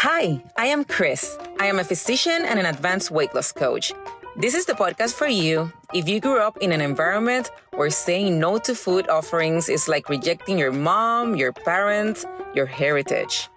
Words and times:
Hi, 0.00 0.42
I 0.58 0.66
am 0.66 0.84
Chris. 0.84 1.38
I 1.58 1.68
am 1.68 1.78
a 1.78 1.84
physician 1.84 2.44
and 2.44 2.60
an 2.60 2.66
advanced 2.66 3.10
weight 3.10 3.34
loss 3.34 3.50
coach. 3.50 3.94
This 4.36 4.54
is 4.54 4.66
the 4.66 4.74
podcast 4.74 5.14
for 5.14 5.26
you 5.26 5.72
if 5.94 6.06
you 6.06 6.20
grew 6.20 6.38
up 6.38 6.58
in 6.58 6.70
an 6.70 6.82
environment 6.82 7.50
where 7.74 7.88
saying 7.88 8.38
no 8.38 8.58
to 8.58 8.74
food 8.74 9.08
offerings 9.08 9.70
is 9.70 9.88
like 9.88 10.10
rejecting 10.10 10.58
your 10.58 10.70
mom, 10.70 11.34
your 11.34 11.50
parents, 11.50 12.26
your 12.54 12.66
heritage. 12.66 13.48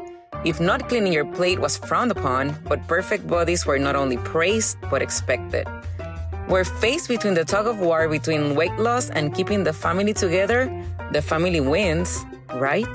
If 0.46 0.62
not 0.62 0.88
cleaning 0.88 1.12
your 1.12 1.26
plate 1.26 1.60
was 1.60 1.76
frowned 1.76 2.12
upon, 2.12 2.56
but 2.64 2.88
perfect 2.88 3.28
bodies 3.28 3.66
were 3.66 3.78
not 3.78 3.98
only 3.98 4.16
praised 4.16 4.78
but 4.90 5.02
expected. 5.02 5.68
We're 6.48 6.64
faced 6.64 7.10
between 7.10 7.34
the 7.34 7.44
tug 7.44 7.68
of 7.68 7.80
war 7.80 8.08
between 8.08 8.56
weight 8.56 8.78
loss 8.80 9.10
and 9.10 9.36
keeping 9.36 9.66
the 9.66 9.74
family 9.74 10.14
together. 10.14 10.72
The 11.12 11.22
family 11.22 11.60
wins, 11.60 12.24
right? 12.54 12.88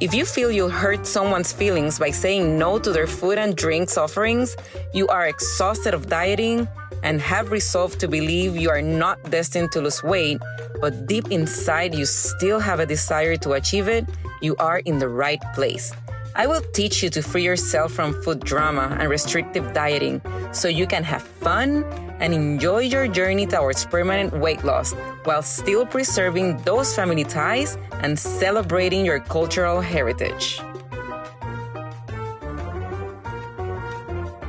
If 0.00 0.14
you 0.14 0.24
feel 0.24 0.52
you'll 0.52 0.70
hurt 0.70 1.08
someone's 1.08 1.52
feelings 1.52 1.98
by 1.98 2.12
saying 2.12 2.56
no 2.56 2.78
to 2.78 2.92
their 2.92 3.08
food 3.08 3.36
and 3.36 3.56
drinks 3.56 3.98
offerings, 3.98 4.56
you 4.94 5.08
are 5.08 5.26
exhausted 5.26 5.92
of 5.92 6.08
dieting 6.08 6.68
and 7.02 7.20
have 7.20 7.50
resolved 7.50 7.98
to 8.00 8.06
believe 8.06 8.56
you 8.56 8.70
are 8.70 8.80
not 8.80 9.18
destined 9.28 9.72
to 9.72 9.80
lose 9.80 10.00
weight, 10.04 10.38
but 10.80 11.08
deep 11.08 11.32
inside 11.32 11.96
you 11.96 12.06
still 12.06 12.60
have 12.60 12.78
a 12.78 12.86
desire 12.86 13.36
to 13.38 13.54
achieve 13.54 13.88
it, 13.88 14.06
you 14.40 14.54
are 14.60 14.78
in 14.86 15.00
the 15.00 15.08
right 15.08 15.42
place. 15.56 15.92
I 16.36 16.46
will 16.46 16.62
teach 16.72 17.02
you 17.02 17.10
to 17.10 17.20
free 17.20 17.42
yourself 17.42 17.90
from 17.90 18.22
food 18.22 18.38
drama 18.44 18.96
and 19.00 19.10
restrictive 19.10 19.72
dieting 19.72 20.22
so 20.52 20.68
you 20.68 20.86
can 20.86 21.02
have 21.02 21.22
fun 21.22 21.82
and 22.20 22.34
enjoy 22.34 22.80
your 22.80 23.08
journey 23.08 23.46
towards 23.46 23.84
permanent 23.86 24.32
weight 24.38 24.64
loss 24.64 24.92
while 25.24 25.42
still 25.42 25.86
preserving 25.86 26.56
those 26.58 26.94
family 26.94 27.24
ties 27.24 27.78
and 28.02 28.18
celebrating 28.18 29.04
your 29.04 29.20
cultural 29.20 29.80
heritage. 29.80 30.60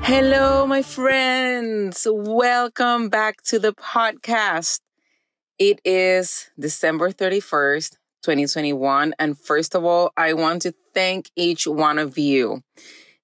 Hello, 0.04 0.66
my 0.66 0.82
friends. 0.82 2.08
Welcome 2.10 3.10
back 3.10 3.44
to 3.44 3.60
the 3.60 3.74
podcast. 3.74 4.80
It 5.60 5.82
is 5.86 6.50
December 6.58 7.12
31st, 7.12 7.92
2021. 8.24 9.14
And 9.20 9.38
first 9.38 9.76
of 9.76 9.86
all, 9.86 10.12
I 10.18 10.34
want 10.34 10.64
to 10.64 10.74
thank 10.96 11.30
each 11.36 11.68
one 11.68 12.00
of 12.00 12.18
you. 12.18 12.64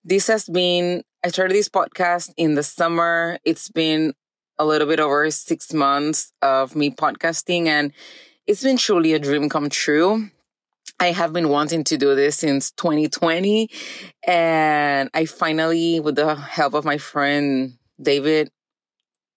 This 0.04 0.28
has 0.28 0.48
been, 0.48 1.04
I 1.24 1.30
started 1.30 1.56
this 1.56 1.70
podcast 1.70 2.32
in 2.38 2.54
the 2.54 2.62
summer. 2.62 3.40
It's 3.44 3.70
been 3.70 4.14
a 4.58 4.66
little 4.66 4.88
bit 4.88 5.00
over 5.00 5.30
six 5.32 5.74
months 5.74 6.32
of 6.42 6.76
me 6.76 6.90
podcasting, 6.90 7.68
and 7.68 7.92
it's 8.48 8.64
been 8.64 8.78
truly 8.78 9.14
a 9.14 9.20
dream 9.20 9.50
come 9.50 9.70
true. 9.70 10.30
I 11.00 11.12
have 11.12 11.34
been 11.34 11.50
wanting 11.50 11.84
to 11.86 11.98
do 11.98 12.16
this 12.16 12.38
since 12.38 12.72
2020. 12.72 13.70
And 14.26 15.10
I 15.14 15.26
finally, 15.26 16.00
with 16.00 16.16
the 16.16 16.36
help 16.36 16.74
of 16.74 16.86
my 16.86 16.98
friend 16.98 17.74
David, 18.02 18.50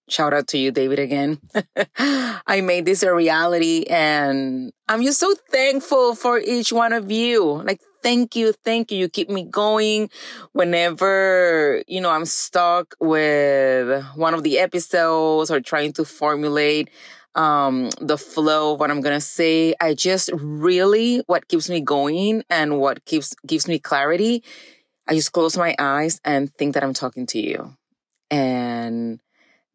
shout 0.09 0.33
out 0.33 0.48
to 0.48 0.59
you, 0.59 0.70
David, 0.70 0.98
again. 0.98 1.39
I 1.98 2.61
made 2.62 2.84
this 2.84 3.03
a 3.03 3.14
reality 3.14 3.84
and 3.89 4.73
I'm 4.89 5.03
just 5.03 5.20
so 5.20 5.34
thankful 5.50 6.15
for 6.15 6.39
each 6.39 6.73
one 6.73 6.92
of 6.92 7.11
you. 7.11 7.62
Like, 7.62 7.81
thank 8.03 8.37
you. 8.37 8.53
Thank 8.65 8.91
you. 8.91 8.98
You 8.98 9.09
keep 9.09 9.28
me 9.28 9.45
going 9.45 10.11
whenever, 10.53 11.83
you 11.87 12.00
know, 12.00 12.11
I'm 12.11 12.25
stuck 12.25 12.95
with 13.00 14.05
one 14.15 14.34
of 14.34 14.42
the 14.42 14.59
episodes 14.59 15.50
or 15.50 15.61
trying 15.61 15.92
to 15.95 16.05
formulate 16.05 16.91
um, 17.34 17.91
the 18.00 18.19
flow 18.19 18.75
of 18.75 18.81
what 18.81 18.91
I'm 18.91 19.00
gonna 19.00 19.20
say. 19.20 19.75
I 19.81 19.95
just 19.95 20.31
really 20.34 21.22
what 21.27 21.47
keeps 21.48 21.69
me 21.70 21.81
going 21.81 22.43
and 22.50 22.78
what 22.78 23.05
keeps 23.05 23.34
gives 23.47 23.69
me 23.69 23.78
clarity. 23.78 24.43
I 25.06 25.15
just 25.15 25.33
close 25.33 25.56
my 25.56 25.75
eyes 25.78 26.20
and 26.25 26.53
think 26.55 26.75
that 26.75 26.83
I'm 26.83 26.95
talking 26.95 27.27
to 27.28 27.41
you. 27.41 27.75
And 28.31 29.20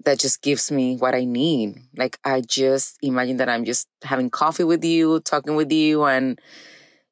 that 0.05 0.19
just 0.19 0.41
gives 0.41 0.71
me 0.71 0.97
what 0.97 1.15
I 1.15 1.25
need. 1.25 1.75
Like 1.97 2.19
I 2.23 2.41
just 2.41 2.97
imagine 3.01 3.37
that 3.37 3.49
I'm 3.49 3.65
just 3.65 3.87
having 4.03 4.29
coffee 4.29 4.63
with 4.63 4.83
you, 4.83 5.19
talking 5.21 5.55
with 5.55 5.71
you, 5.71 6.03
and 6.03 6.39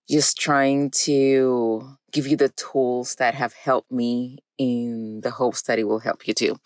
just 0.09 0.37
trying 0.37 0.91
to 0.91 1.97
give 2.11 2.27
you 2.27 2.35
the 2.35 2.49
tools 2.49 3.15
that 3.15 3.35
have 3.35 3.53
helped 3.53 3.91
me 3.91 4.39
in 4.57 5.21
the 5.21 5.31
hopes 5.31 5.61
that 5.63 5.79
it 5.79 5.85
will 5.85 5.99
help 5.99 6.27
you 6.27 6.33
too. 6.33 6.57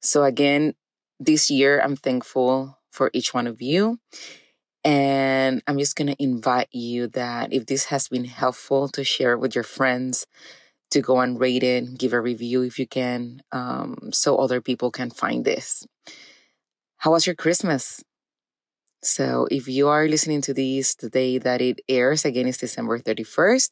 So 0.00 0.24
again, 0.24 0.74
this 1.18 1.50
year 1.50 1.80
I'm 1.80 1.96
thankful 1.96 2.78
for 2.90 3.10
each 3.12 3.32
one 3.32 3.46
of 3.46 3.62
you. 3.62 3.98
And 4.82 5.62
I'm 5.66 5.78
just 5.78 5.96
going 5.96 6.08
to 6.08 6.22
invite 6.22 6.68
you 6.72 7.06
that 7.08 7.52
if 7.52 7.66
this 7.66 7.86
has 7.86 8.08
been 8.08 8.24
helpful 8.24 8.88
to 8.90 9.04
share 9.04 9.36
with 9.36 9.54
your 9.54 9.64
friends, 9.64 10.26
to 10.90 11.00
go 11.00 11.20
and 11.20 11.40
rate 11.40 11.62
it, 11.62 11.98
give 11.98 12.12
a 12.12 12.20
review 12.20 12.62
if 12.62 12.78
you 12.78 12.86
can, 12.86 13.42
um, 13.52 14.10
so 14.12 14.36
other 14.36 14.60
people 14.60 14.90
can 14.90 15.10
find 15.10 15.44
this. 15.44 15.86
How 16.98 17.12
was 17.12 17.26
your 17.26 17.36
Christmas? 17.36 18.02
So 19.02 19.48
if 19.50 19.68
you 19.68 19.88
are 19.88 20.06
listening 20.06 20.42
to 20.42 20.54
this 20.54 20.94
the 20.94 21.08
day 21.08 21.38
that 21.38 21.62
it 21.62 21.80
airs, 21.88 22.24
again, 22.24 22.46
it's 22.46 22.58
December 22.58 22.98
31st. 22.98 23.70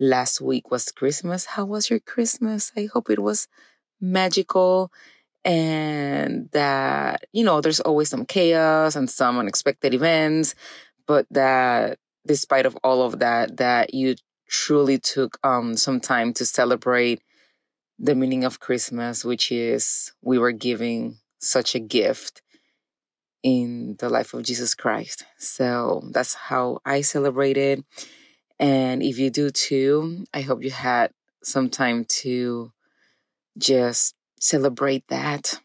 Last 0.00 0.40
week 0.40 0.70
was 0.70 0.90
Christmas. 0.90 1.44
How 1.44 1.64
was 1.64 1.90
your 1.90 2.00
Christmas? 2.00 2.72
I 2.76 2.88
hope 2.92 3.10
it 3.10 3.18
was 3.18 3.48
magical 4.00 4.90
and 5.44 6.48
that, 6.52 7.24
you 7.32 7.44
know, 7.44 7.60
there's 7.60 7.80
always 7.80 8.08
some 8.08 8.24
chaos 8.24 8.96
and 8.96 9.10
some 9.10 9.38
unexpected 9.38 9.92
events, 9.92 10.54
but 11.06 11.26
that 11.30 11.98
despite 12.26 12.66
of 12.66 12.76
all 12.84 13.02
of 13.02 13.18
that, 13.18 13.56
that 13.58 13.92
you 13.92 14.14
truly 14.52 14.98
took 14.98 15.38
um, 15.42 15.76
some 15.76 15.98
time 15.98 16.34
to 16.34 16.44
celebrate 16.44 17.22
the 17.98 18.14
meaning 18.14 18.44
of 18.44 18.60
Christmas, 18.60 19.24
which 19.24 19.50
is 19.50 20.12
we 20.22 20.38
were 20.38 20.52
giving 20.52 21.16
such 21.38 21.74
a 21.74 21.80
gift 21.80 22.42
in 23.42 23.96
the 23.98 24.08
life 24.08 24.34
of 24.34 24.42
Jesus 24.42 24.74
Christ. 24.74 25.24
So 25.38 26.02
that's 26.12 26.34
how 26.34 26.78
I 26.84 27.00
celebrated. 27.00 27.82
And 28.60 29.02
if 29.02 29.18
you 29.18 29.30
do 29.30 29.50
too, 29.50 30.26
I 30.34 30.42
hope 30.42 30.62
you 30.62 30.70
had 30.70 31.10
some 31.42 31.68
time 31.70 32.04
to 32.20 32.72
just 33.58 34.14
celebrate 34.38 35.08
that, 35.08 35.60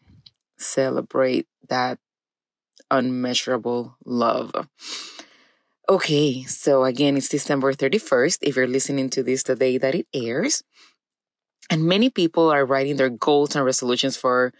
celebrate 0.56 1.46
that 1.68 1.98
unmeasurable 2.90 3.96
love. 4.04 4.52
Okay, 5.90 6.44
so 6.44 6.84
again, 6.84 7.16
it's 7.16 7.30
December 7.30 7.72
31st. 7.72 8.40
If 8.42 8.56
you're 8.56 8.66
listening 8.66 9.08
to 9.10 9.22
this 9.22 9.42
the 9.42 9.56
day 9.56 9.78
that 9.78 9.94
it 9.94 10.06
airs, 10.12 10.62
and 11.70 11.84
many 11.84 12.10
people 12.10 12.50
are 12.50 12.66
writing 12.66 12.96
their 12.96 13.08
goals 13.08 13.56
and 13.56 13.64
resolutions 13.64 14.16
for 14.16 14.52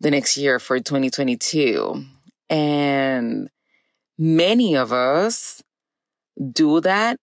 the 0.00 0.10
next 0.10 0.36
year 0.36 0.58
for 0.58 0.80
2022. 0.80 2.04
And 2.50 3.48
many 4.18 4.74
of 4.76 4.92
us 4.92 5.62
do 6.52 6.80
that 6.80 7.18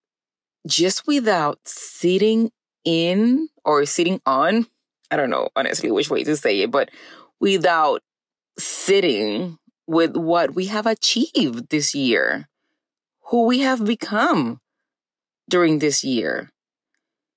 just 0.68 1.06
without 1.06 1.60
sitting 1.66 2.52
in 2.86 3.50
or 3.66 3.86
sitting 3.86 4.22
on 4.26 4.68
I 5.12 5.18
don't 5.18 5.30
know 5.30 5.50
honestly 5.56 5.92
which 5.92 6.10
way 6.10 6.24
to 6.24 6.36
say 6.36 6.62
it, 6.62 6.72
but 6.72 6.90
without 7.40 8.02
sitting 8.58 9.60
with 9.86 10.18
what 10.18 10.56
we 10.56 10.66
have 10.66 10.88
achieved 10.88 11.70
this 11.70 11.94
year, 11.94 12.50
who 13.26 13.46
we 13.46 13.60
have 13.60 13.86
become 13.86 14.60
during 15.50 15.80
this 15.80 16.04
year. 16.04 16.52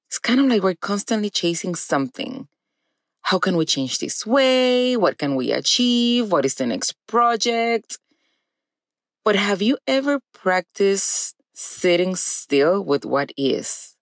It's 0.09 0.19
kind 0.19 0.41
of 0.41 0.47
like 0.47 0.63
we're 0.63 0.75
constantly 0.75 1.31
chasing 1.31 1.75
something. 1.75 2.49
How 3.23 3.39
can 3.39 3.57
we 3.57 3.65
change 3.65 3.99
this 3.99 4.25
way? 4.25 4.97
What 4.97 5.19
can 5.19 5.35
we 5.35 5.51
achieve? 5.51 6.31
What 6.31 6.45
is 6.45 6.55
the 6.55 6.67
next 6.67 6.95
project? 7.09 7.99
But 9.25 9.35
have 9.37 9.61
you 9.61 9.79
ever 9.87 10.21
practiced 10.33 11.35
sitting 11.53 12.15
still 12.15 12.85
with 12.85 13.05
what 13.05 13.33
is, 13.37 13.97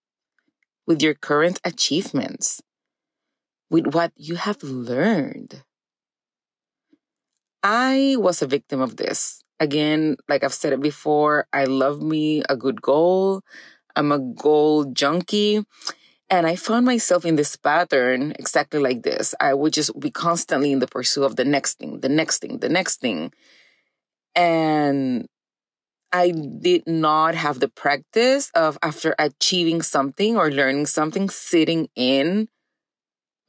with 0.87 1.01
your 1.01 1.15
current 1.15 1.61
achievements? 1.65 2.61
with 3.71 3.93
what 3.95 4.13
you 4.17 4.37
have 4.37 4.63
learned. 4.63 5.63
I 7.63 8.17
was 8.19 8.43
a 8.43 8.47
victim 8.47 8.81
of 8.81 8.97
this. 8.97 9.43
Again, 9.65 10.19
like 10.29 10.45
I've 10.45 10.53
said 10.53 10.75
it 10.75 10.83
before, 10.83 11.47
I 11.51 11.65
love 11.65 12.03
me 12.03 12.43
a 12.51 12.55
good 12.55 12.83
goal. 12.83 13.41
I'm 13.97 14.13
a 14.13 14.19
goal 14.19 14.85
junkie. 14.93 15.65
And 16.29 16.47
I 16.47 16.55
found 16.55 16.85
myself 16.85 17.25
in 17.25 17.37
this 17.37 17.57
pattern 17.57 18.35
exactly 18.39 18.79
like 18.79 19.05
this. 19.05 19.35
I 19.41 19.55
would 19.55 19.73
just 19.73 19.99
be 19.99 20.11
constantly 20.11 20.71
in 20.71 20.81
the 20.81 20.87
pursuit 20.87 21.25
of 21.25 21.37
the 21.37 21.47
next 21.47 21.79
thing, 21.79 22.01
the 22.01 22.11
next 22.11 22.43
thing, 22.43 22.59
the 22.59 22.69
next 22.69 23.01
thing. 23.01 23.33
And 24.35 25.27
I 26.13 26.33
did 26.33 26.87
not 26.87 27.35
have 27.35 27.61
the 27.61 27.69
practice 27.69 28.51
of 28.55 28.77
after 28.83 29.15
achieving 29.19 29.81
something 29.81 30.37
or 30.37 30.51
learning 30.51 30.87
something, 30.87 31.31
sitting 31.31 31.89
in 31.97 32.49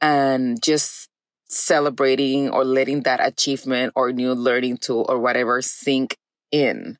and 0.00 0.62
just 0.62 1.10
celebrating 1.48 2.50
or 2.50 2.64
letting 2.64 3.02
that 3.02 3.24
achievement 3.24 3.92
or 3.94 4.12
new 4.12 4.34
learning 4.34 4.78
tool 4.78 5.06
or 5.08 5.18
whatever 5.18 5.62
sink 5.62 6.16
in. 6.50 6.98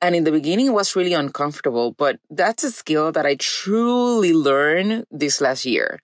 And 0.00 0.14
in 0.14 0.24
the 0.24 0.30
beginning, 0.30 0.66
it 0.66 0.72
was 0.72 0.94
really 0.94 1.12
uncomfortable, 1.12 1.92
but 1.92 2.20
that's 2.30 2.62
a 2.62 2.70
skill 2.70 3.10
that 3.12 3.26
I 3.26 3.34
truly 3.34 4.32
learned 4.32 5.06
this 5.10 5.40
last 5.40 5.66
year. 5.66 6.00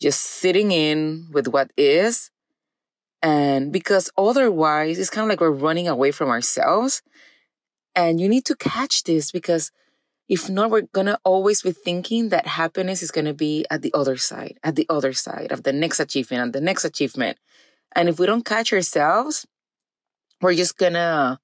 Just 0.00 0.20
sitting 0.20 0.70
in 0.70 1.28
with 1.32 1.48
what 1.48 1.70
is. 1.76 2.30
And 3.22 3.72
because 3.72 4.10
otherwise, 4.16 4.98
it's 4.98 5.10
kind 5.10 5.24
of 5.24 5.28
like 5.28 5.40
we're 5.40 5.50
running 5.50 5.88
away 5.88 6.12
from 6.12 6.28
ourselves. 6.28 7.02
And 7.96 8.20
you 8.20 8.28
need 8.28 8.44
to 8.44 8.54
catch 8.54 9.02
this 9.02 9.32
because 9.32 9.72
if 10.28 10.50
not, 10.50 10.70
we're 10.70 10.82
going 10.92 11.06
to 11.06 11.18
always 11.24 11.62
be 11.62 11.72
thinking 11.72 12.30
that 12.30 12.46
happiness 12.46 13.02
is 13.02 13.10
going 13.10 13.26
to 13.26 13.34
be 13.34 13.64
at 13.70 13.82
the 13.82 13.92
other 13.94 14.16
side, 14.16 14.58
at 14.62 14.74
the 14.74 14.86
other 14.88 15.12
side 15.12 15.52
of 15.52 15.62
the 15.62 15.72
next 15.72 16.00
achievement 16.00 16.42
and 16.42 16.52
the 16.52 16.60
next 16.60 16.84
achievement. 16.84 17.38
And 17.94 18.08
if 18.08 18.18
we 18.18 18.26
don't 18.26 18.44
catch 18.44 18.72
ourselves, 18.72 19.46
we're 20.40 20.54
just 20.54 20.76
going 20.76 20.94
to 20.94 21.38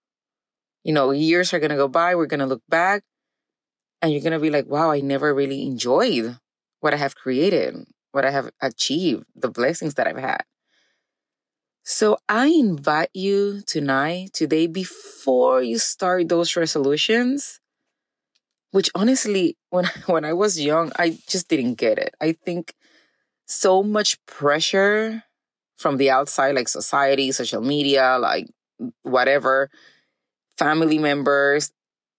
you 0.85 0.93
know, 0.93 1.11
years 1.11 1.53
are 1.53 1.61
going 1.61 1.71
to 1.71 1.77
go 1.77 1.89
by. 1.89 2.15
We're 2.15 2.27
going 2.27 2.41
to 2.41 2.47
look 2.47 2.63
back 2.69 3.03
and 4.01 4.13
you're 4.13 4.23
going 4.23 4.33
to 4.33 4.39
be 4.39 4.51
like, 4.51 4.67
wow, 4.67 4.91
I 4.91 5.01
never 5.01 5.35
really 5.35 5.63
enjoyed 5.63 6.39
what 6.81 6.93
I 6.93 6.97
have 6.97 7.15
created, 7.15 7.77
what 8.11 8.25
I 8.25 8.31
have 8.31 8.51
achieved, 8.61 9.25
the 9.35 9.51
blessings 9.51 9.95
that 9.95 10.07
I've 10.07 10.19
had. 10.19 10.43
So 11.85 12.19
I 12.29 12.47
invite 12.47 13.11
you 13.13 13.63
tonight, 13.67 14.33
today, 14.33 14.67
before 14.67 15.63
you 15.63 15.79
start 15.79 16.29
those 16.29 16.57
resolutions, 16.57 17.61
which 18.73 18.91
honestly, 18.95 19.57
when, 19.71 19.87
when 20.07 20.25
I 20.25 20.33
was 20.33 20.61
young, 20.61 20.91
I 20.99 21.19
just 21.29 21.49
didn't 21.49 21.75
get 21.75 21.99
it. 21.99 22.15
I 22.21 22.33
think 22.33 22.75
so 23.47 23.83
much 23.83 24.19
pressure 24.27 25.23
from 25.77 25.97
the 25.97 26.11
outside, 26.11 26.55
like 26.55 26.69
society, 26.69 27.31
social 27.33 27.63
media, 27.63 28.19
like 28.19 28.49
whatever, 29.03 29.71
family 30.59 30.99
members. 30.99 31.73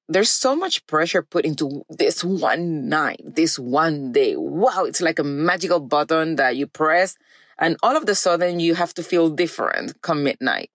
There's 0.09 0.29
so 0.29 0.55
much 0.55 0.85
pressure 0.85 1.23
put 1.23 1.45
into 1.45 1.83
this 1.89 2.23
one 2.23 2.89
night, 2.89 3.21
this 3.23 3.57
one 3.57 4.11
day. 4.11 4.35
Wow, 4.35 4.83
it's 4.83 5.01
like 5.01 5.17
a 5.17 5.23
magical 5.23 5.79
button 5.79 6.35
that 6.35 6.57
you 6.57 6.67
press, 6.67 7.15
and 7.57 7.77
all 7.81 7.95
of 7.95 8.07
a 8.07 8.15
sudden 8.15 8.59
you 8.59 8.75
have 8.75 8.93
to 8.95 9.03
feel 9.03 9.29
different 9.29 10.01
come 10.01 10.23
midnight. 10.23 10.69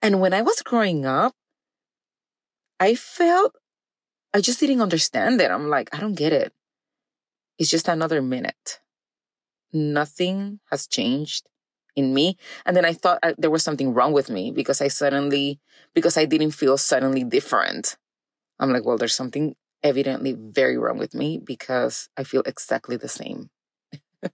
And 0.00 0.20
when 0.20 0.32
I 0.32 0.42
was 0.42 0.62
growing 0.62 1.04
up, 1.04 1.34
I 2.78 2.94
felt 2.94 3.56
I 4.34 4.40
just 4.40 4.60
didn't 4.60 4.82
understand 4.82 5.40
it. 5.40 5.50
I'm 5.50 5.68
like, 5.68 5.88
I 5.94 6.00
don't 6.00 6.14
get 6.14 6.32
it. 6.32 6.52
It's 7.58 7.70
just 7.70 7.88
another 7.88 8.22
minute. 8.22 8.80
Nothing 9.72 10.60
has 10.70 10.86
changed 10.86 11.48
in 11.96 12.14
me. 12.14 12.36
And 12.64 12.76
then 12.76 12.84
I 12.84 12.92
thought 12.92 13.18
I, 13.22 13.30
uh, 13.30 13.34
there 13.38 13.50
was 13.50 13.62
something 13.62 13.92
wrong 13.92 14.12
with 14.12 14.30
me 14.30 14.50
because 14.50 14.80
I 14.80 14.88
suddenly, 14.88 15.60
because 15.94 16.16
I 16.16 16.24
didn't 16.24 16.52
feel 16.52 16.78
suddenly 16.78 17.24
different. 17.24 17.96
I'm 18.60 18.72
like, 18.72 18.84
well, 18.84 18.96
there's 18.96 19.14
something 19.14 19.56
evidently 19.82 20.36
very 20.38 20.76
wrong 20.78 20.98
with 20.98 21.14
me 21.14 21.40
because 21.44 22.08
I 22.16 22.24
feel 22.24 22.42
exactly 22.46 22.96
the 22.96 23.08
same. 23.08 23.50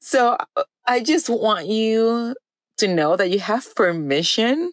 so 0.00 0.36
uh, 0.56 0.64
I 0.86 1.00
just 1.00 1.28
want 1.28 1.66
you 1.66 2.34
to 2.78 2.88
know 2.88 3.16
that 3.16 3.30
you 3.30 3.40
have 3.40 3.74
permission 3.74 4.72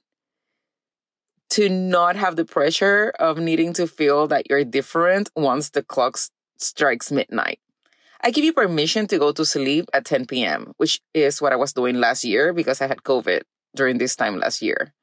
to 1.55 1.69
not 1.69 2.17
have 2.17 2.35
the 2.35 2.43
pressure 2.43 3.13
of 3.17 3.37
needing 3.37 3.71
to 3.71 3.87
feel 3.87 4.27
that 4.27 4.49
you're 4.49 4.65
different 4.65 5.29
once 5.37 5.69
the 5.69 5.81
clock 5.81 6.17
strikes 6.57 7.13
midnight. 7.13 7.59
I 8.19 8.31
give 8.31 8.43
you 8.43 8.51
permission 8.51 9.07
to 9.07 9.17
go 9.17 9.31
to 9.31 9.45
sleep 9.45 9.85
at 9.93 10.03
10 10.03 10.25
p.m., 10.25 10.73
which 10.75 10.99
is 11.13 11.41
what 11.41 11.53
I 11.53 11.55
was 11.55 11.71
doing 11.71 11.95
last 11.95 12.25
year 12.25 12.51
because 12.51 12.81
I 12.81 12.87
had 12.87 13.03
COVID 13.03 13.43
during 13.73 13.99
this 13.99 14.17
time 14.17 14.37
last 14.37 14.61
year. 14.61 14.93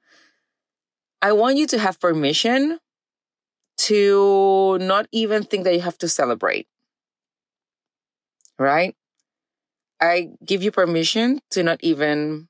I 1.22 1.32
want 1.32 1.56
you 1.56 1.66
to 1.69 1.78
have 1.78 1.99
permission 1.99 2.78
to 3.88 4.76
not 4.78 5.06
even 5.10 5.44
think 5.44 5.64
that 5.64 5.72
you 5.72 5.81
have 5.81 5.96
to 5.99 6.08
celebrate. 6.08 6.66
Right? 8.58 8.94
I 10.02 10.32
give 10.44 10.62
you 10.62 10.70
permission 10.70 11.40
to 11.52 11.62
not 11.62 11.81
even 11.82 12.49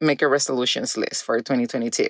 make 0.00 0.20
a 0.20 0.26
resolutions 0.26 0.96
list 0.96 1.22
for 1.22 1.38
2022. 1.38 2.08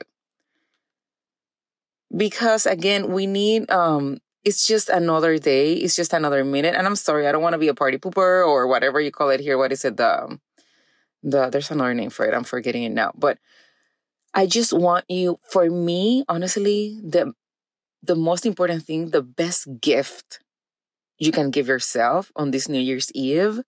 Because 2.17 2.67
again, 2.67 3.13
we 3.13 3.27
need 3.27 3.71
um 3.71 4.19
it's 4.45 4.67
just 4.67 4.89
another 4.89 5.39
day. 5.39 5.75
It's 5.75 5.95
just 5.97 6.13
another 6.13 6.45
minute. 6.45 6.75
And 6.75 6.87
I'm 6.87 6.97
sorry, 6.97 7.27
I 7.27 7.33
don't 7.33 7.43
want 7.43 7.55
to 7.55 7.59
be 7.59 7.69
a 7.69 7.75
party 7.75 7.99
pooper 7.99 8.47
or 8.47 8.67
whatever 8.67 9.01
you 9.01 9.11
call 9.13 9.31
it 9.31 9.41
here. 9.41 9.59
What 9.59 9.73
is 9.73 9.85
it? 9.85 9.97
The 9.97 10.39
the 11.23 11.51
there's 11.51 11.71
another 11.71 11.95
name 11.95 12.11
for 12.11 12.27
it. 12.27 12.35
I'm 12.35 12.45
forgetting 12.45 12.83
it 12.83 12.93
now. 12.93 13.13
But 13.15 13.39
I 14.33 14.47
just 14.47 14.73
want 14.73 15.05
you, 15.09 15.39
for 15.51 15.69
me, 15.69 16.25
honestly, 16.29 17.01
the 17.03 17.35
the 18.03 18.17
most 18.17 18.47
important 18.47 18.85
thing, 18.85 19.11
the 19.11 19.23
best 19.23 19.69
gift 19.81 20.41
you 21.19 21.33
can 21.33 21.51
give 21.51 21.69
yourself 21.69 22.33
on 22.35 22.51
this 22.51 22.69
New 22.69 22.81
Year's 22.81 23.13
Eve 23.13 23.61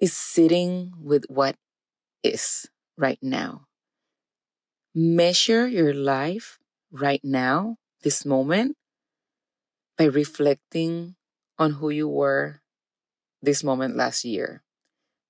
is 0.00 0.12
sitting 0.12 0.92
with 1.00 1.24
what 1.28 1.56
is 2.22 2.68
right 2.98 3.18
now. 3.22 3.66
Measure 4.94 5.66
your 5.66 5.94
life 5.94 6.58
right 6.90 7.20
now, 7.24 7.76
this 8.02 8.24
moment, 8.24 8.76
by 9.96 10.04
reflecting 10.04 11.16
on 11.58 11.72
who 11.72 11.90
you 11.90 12.08
were 12.08 12.60
this 13.42 13.64
moment 13.64 13.96
last 13.96 14.24
year, 14.24 14.62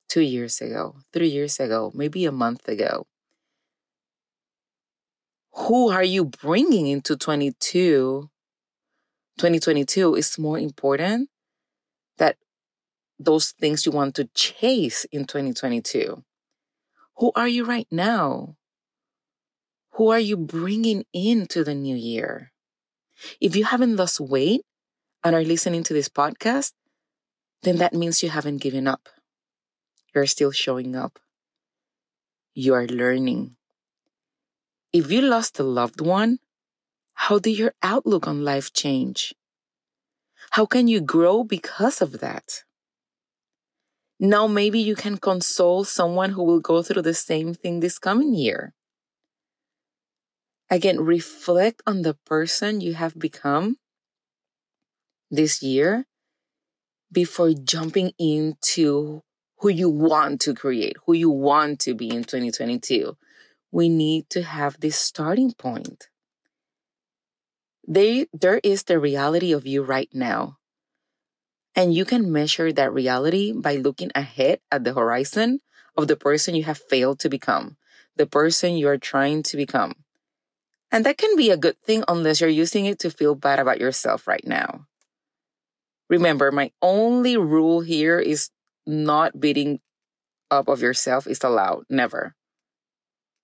two 0.08 0.20
years 0.22 0.60
ago, 0.60 0.96
three 1.12 1.28
years 1.28 1.60
ago, 1.60 1.92
maybe 1.94 2.24
a 2.24 2.32
month 2.32 2.68
ago. 2.68 3.06
Who 5.52 5.90
are 5.90 6.04
you 6.04 6.24
bringing 6.24 6.86
into 6.86 7.16
22? 7.16 8.28
2022 9.38 10.14
is 10.14 10.38
more 10.38 10.58
important 10.58 11.28
that 12.18 12.36
those 13.18 13.52
things 13.52 13.86
you 13.86 13.92
want 13.92 14.14
to 14.16 14.28
chase 14.34 15.04
in 15.12 15.24
2022. 15.24 16.22
Who 17.18 17.32
are 17.34 17.48
you 17.48 17.64
right 17.64 17.88
now? 17.90 18.56
Who 19.96 20.10
are 20.10 20.20
you 20.20 20.36
bringing 20.36 21.04
into 21.14 21.64
the 21.64 21.74
new 21.74 21.96
year? 21.96 22.52
If 23.40 23.56
you 23.56 23.64
haven't 23.64 23.96
lost 23.96 24.20
weight 24.20 24.60
and 25.24 25.34
are 25.34 25.42
listening 25.42 25.84
to 25.84 25.94
this 25.94 26.10
podcast, 26.10 26.72
then 27.62 27.78
that 27.78 27.94
means 27.94 28.22
you 28.22 28.28
haven't 28.28 28.60
given 28.60 28.86
up. 28.86 29.08
You're 30.14 30.26
still 30.26 30.52
showing 30.52 30.94
up. 30.94 31.18
You 32.54 32.74
are 32.74 32.86
learning. 32.86 33.56
If 34.92 35.10
you 35.10 35.22
lost 35.22 35.58
a 35.58 35.62
loved 35.62 36.02
one, 36.02 36.40
how 37.14 37.38
did 37.38 37.56
your 37.56 37.72
outlook 37.82 38.28
on 38.28 38.44
life 38.44 38.74
change? 38.74 39.34
How 40.50 40.66
can 40.66 40.88
you 40.88 41.00
grow 41.00 41.42
because 41.42 42.02
of 42.02 42.20
that? 42.20 42.64
Now, 44.20 44.46
maybe 44.46 44.78
you 44.78 44.94
can 44.94 45.16
console 45.16 45.84
someone 45.84 46.32
who 46.32 46.44
will 46.44 46.60
go 46.60 46.82
through 46.82 47.02
the 47.02 47.14
same 47.14 47.54
thing 47.54 47.80
this 47.80 47.98
coming 47.98 48.34
year. 48.34 48.75
Again, 50.68 51.00
reflect 51.00 51.82
on 51.86 52.02
the 52.02 52.14
person 52.14 52.80
you 52.80 52.94
have 52.94 53.18
become 53.18 53.76
this 55.30 55.62
year 55.62 56.06
before 57.12 57.52
jumping 57.52 58.12
into 58.18 59.22
who 59.58 59.68
you 59.68 59.88
want 59.88 60.40
to 60.42 60.54
create, 60.54 60.96
who 61.06 61.12
you 61.12 61.30
want 61.30 61.78
to 61.80 61.94
be 61.94 62.10
in 62.10 62.24
2022. 62.24 63.16
We 63.70 63.88
need 63.88 64.28
to 64.30 64.42
have 64.42 64.80
this 64.80 64.96
starting 64.96 65.52
point. 65.52 66.08
They, 67.86 68.26
there 68.32 68.60
is 68.64 68.84
the 68.84 68.98
reality 68.98 69.52
of 69.52 69.66
you 69.66 69.82
right 69.82 70.10
now. 70.12 70.58
And 71.76 71.94
you 71.94 72.04
can 72.04 72.32
measure 72.32 72.72
that 72.72 72.92
reality 72.92 73.52
by 73.52 73.76
looking 73.76 74.10
ahead 74.14 74.60
at 74.72 74.82
the 74.82 74.94
horizon 74.94 75.60
of 75.96 76.08
the 76.08 76.16
person 76.16 76.54
you 76.54 76.64
have 76.64 76.78
failed 76.78 77.20
to 77.20 77.28
become, 77.28 77.76
the 78.16 78.26
person 78.26 78.76
you 78.76 78.88
are 78.88 78.98
trying 78.98 79.42
to 79.44 79.56
become. 79.56 79.94
And 80.90 81.04
that 81.06 81.18
can 81.18 81.36
be 81.36 81.50
a 81.50 81.56
good 81.56 81.80
thing 81.82 82.02
unless 82.08 82.40
you're 82.40 82.50
using 82.50 82.86
it 82.86 82.98
to 83.00 83.10
feel 83.10 83.34
bad 83.34 83.58
about 83.58 83.80
yourself 83.80 84.26
right 84.26 84.44
now. 84.46 84.86
Remember, 86.08 86.50
my 86.52 86.70
only 86.82 87.36
rule 87.36 87.80
here 87.80 88.18
is 88.18 88.50
not 88.86 89.40
beating 89.40 89.80
up 90.50 90.68
of 90.68 90.82
yourself 90.82 91.26
is 91.26 91.42
allowed. 91.44 91.84
Never. 91.90 92.34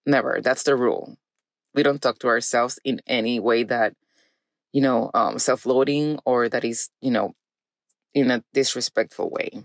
Never. 0.07 0.41
That's 0.43 0.63
the 0.63 0.77
rule. 0.77 1.17
We 1.75 1.83
don't 1.83 2.03
talk 2.03 2.19
to 2.21 2.29
ourselves 2.29 2.79
in 2.85 3.01
any 3.07 3.41
way 3.41 3.65
that, 3.65 3.95
you 4.73 4.83
know, 4.83 5.11
um, 5.15 5.39
self 5.39 5.67
loading 5.67 6.21
or 6.25 6.49
that 6.49 6.65
is, 6.65 6.91
you 7.01 7.11
know, 7.11 7.35
in 8.15 8.31
a 8.31 8.45
disrespectful 8.55 9.31
way. 9.31 9.65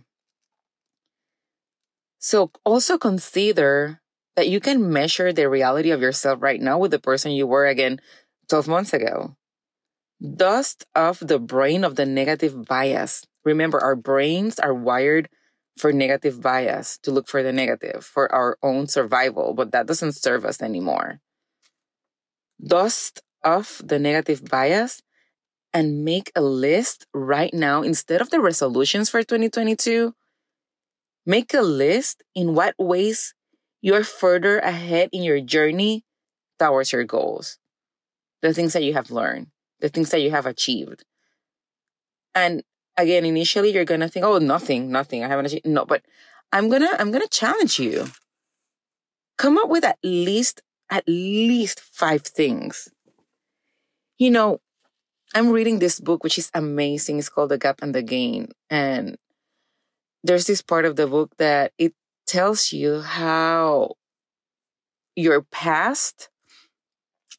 So 2.20 2.52
also 2.66 2.98
consider 2.98 4.02
that 4.38 4.48
you 4.48 4.60
can 4.60 4.94
measure 4.94 5.34
the 5.34 5.50
reality 5.50 5.90
of 5.90 6.00
yourself 6.00 6.40
right 6.42 6.62
now 6.62 6.78
with 6.78 6.92
the 6.92 7.00
person 7.00 7.32
you 7.32 7.48
were 7.48 7.66
again 7.66 8.00
12 8.50 8.68
months 8.68 8.94
ago. 8.94 9.36
Dust 10.22 10.86
off 10.96 11.20
the 11.20 11.40
brain 11.40 11.84
of 11.84 11.96
the 11.96 12.06
negative 12.06 12.66
bias. 12.66 13.26
Remember, 13.44 13.82
our 13.82 13.96
brains 13.96 14.60
are 14.60 14.74
wired 14.74 15.28
for 15.78 15.92
negative 15.92 16.40
bias 16.42 17.00
to 17.00 17.12
look 17.12 17.28
for 17.28 17.42
the 17.42 17.52
negative 17.52 18.06
for 18.06 18.32
our 18.32 18.58
own 18.62 18.88
survival, 18.88 19.54
but 19.56 19.72
that 19.72 19.88
doesn't 19.88 20.14
serve 20.14 20.46
us 20.46 20.62
anymore. 20.62 21.20
Dust 22.64 23.22
off 23.44 23.82
the 23.84 23.98
negative 23.98 24.46
bias 24.46 25.02
and 25.74 26.06
make 26.06 26.32
a 26.36 26.42
list 26.42 27.08
right 27.14 27.54
now 27.54 27.82
instead 27.82 28.22
of 28.22 28.30
the 28.30 28.40
resolutions 28.40 29.10
for 29.10 29.24
2022. 29.24 30.14
Make 31.26 31.54
a 31.54 31.62
list 31.62 32.24
in 32.36 32.54
what 32.54 32.76
ways 32.78 33.34
you're 33.82 34.04
further 34.04 34.60
ahead 34.60 35.10
in 35.12 35.24
your 35.24 35.42
journey 35.42 36.04
towards 36.60 36.92
your 36.92 37.04
goals, 37.04 37.58
the 38.42 38.54
things 38.54 38.74
that 38.74 38.84
you 38.84 38.94
have 38.94 39.12
learned, 39.12 39.48
the 39.80 39.90
things 39.90 40.10
that 40.10 40.22
you 40.22 40.32
have 40.32 40.46
achieved. 40.46 41.04
And 42.34 42.64
again, 42.98 43.26
initially 43.26 43.72
you're 43.72 43.86
gonna 43.86 44.10
think, 44.10 44.26
oh, 44.26 44.40
nothing, 44.40 44.92
nothing. 44.92 45.24
I 45.24 45.28
haven't 45.28 45.46
achieved. 45.48 45.66
No, 45.66 45.86
but 45.86 46.04
I'm 46.52 46.70
gonna, 46.70 46.90
I'm 47.00 47.12
gonna 47.12 47.28
challenge 47.28 47.80
you. 47.80 48.08
Come 49.38 49.58
up 49.58 49.70
with 49.70 49.84
at 49.84 50.00
least, 50.04 50.62
at 50.90 51.04
least 51.08 51.80
five 51.80 52.22
things. 52.24 52.90
You 54.18 54.32
know, 54.32 54.60
I'm 55.36 55.52
reading 55.52 55.80
this 55.80 56.00
book, 56.00 56.24
which 56.24 56.38
is 56.38 56.50
amazing. 56.54 57.20
It's 57.20 57.30
called 57.30 57.50
The 57.50 57.58
Gap 57.58 57.82
and 57.82 57.94
the 57.94 58.02
Gain. 58.02 58.50
And 58.70 59.18
there's 60.24 60.48
this 60.48 60.62
part 60.62 60.86
of 60.86 60.96
the 60.96 61.06
book 61.06 61.36
that 61.38 61.74
it 61.78 61.94
tells 62.28 62.72
you 62.72 63.02
how 63.02 63.96
your 65.16 65.42
past 65.42 66.30